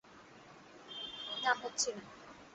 [1.43, 2.03] না হচ্ছি না।